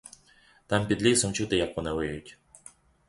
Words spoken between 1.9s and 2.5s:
виють.